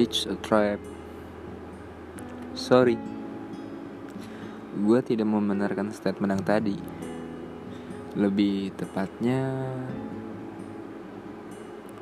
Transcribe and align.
It's 0.00 0.24
a 0.24 0.32
trap. 0.40 0.80
Sorry, 2.56 2.96
gue 4.80 5.00
tidak 5.04 5.28
membenarkan 5.28 5.92
statement 5.92 6.40
yang 6.40 6.44
tadi. 6.48 6.80
Lebih 8.16 8.72
tepatnya, 8.80 9.60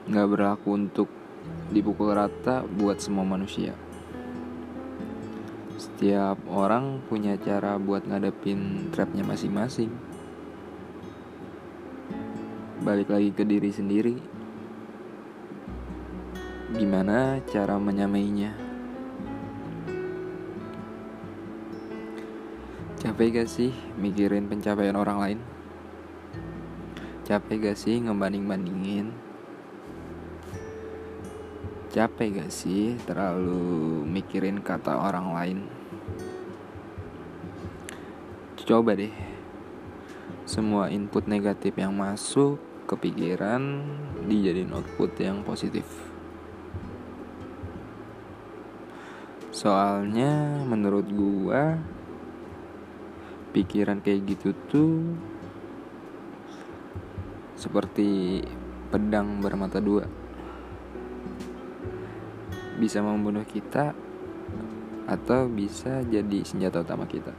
nggak 0.07 0.29
berlaku 0.31 0.79
untuk 0.79 1.11
dipukul 1.75 2.15
rata 2.15 2.63
buat 2.63 3.03
semua 3.03 3.27
manusia. 3.27 3.75
Setiap 5.75 6.39
orang 6.47 7.03
punya 7.11 7.35
cara 7.35 7.83
buat 7.83 8.07
ngadepin 8.07 8.95
trapnya 8.95 9.27
masing-masing. 9.27 9.91
Balik 12.87 13.11
lagi 13.11 13.35
ke 13.35 13.43
diri 13.43 13.75
sendiri. 13.75 14.42
Gimana 16.73 17.37
cara 17.45 17.77
menyamainya? 17.77 18.57
Capek 22.97 23.29
gak 23.37 23.49
sih 23.53 23.77
mikirin 24.01 24.49
pencapaian 24.49 24.97
orang 24.97 25.19
lain? 25.21 25.39
Capek 27.29 27.69
gak 27.69 27.77
sih 27.77 28.01
ngebanding-bandingin? 28.01 29.13
Capek 31.93 32.41
gak 32.41 32.49
sih 32.49 32.97
terlalu 33.05 34.09
mikirin 34.09 34.65
kata 34.65 34.97
orang 34.97 35.29
lain? 35.37 35.59
Coba 38.65 38.97
deh 38.97 39.13
Semua 40.49 40.89
input 40.89 41.29
negatif 41.29 41.77
yang 41.77 41.93
masuk 41.93 42.57
ke 42.89 42.97
pikiran 42.97 43.85
Dijadiin 44.25 44.73
output 44.73 45.13
yang 45.21 45.45
positif 45.45 46.12
Soalnya 49.53 50.65
menurut 50.65 51.05
gua 51.13 51.77
Pikiran 53.53 54.01
kayak 54.01 54.25
gitu 54.33 54.57
tuh 54.73 55.13
Seperti 57.53 58.41
pedang 58.89 59.45
bermata 59.45 59.77
dua. 59.77 60.09
Bisa 62.81 63.05
membunuh 63.05 63.45
kita 63.45 63.93
Atau 65.05 65.53
bisa 65.53 66.01
jadi 66.01 66.41
senjata 66.49 66.81
utama 66.81 67.05
kita. 67.05 67.37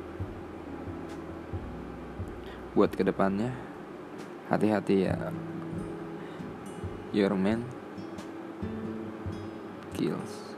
Buat 2.78 2.94
ke 2.94 3.02
depannya 3.02 3.58
Hati-hati 4.54 5.10
ya. 5.10 5.18
Your 7.10 7.34
man 7.34 7.66
Kills 9.98 10.53